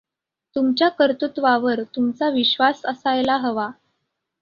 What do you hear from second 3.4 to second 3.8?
हवा.